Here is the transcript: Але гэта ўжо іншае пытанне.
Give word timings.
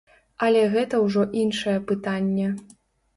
Але 0.45 0.61
гэта 0.75 1.01
ўжо 1.05 1.25
іншае 1.41 1.75
пытанне. 1.91 2.47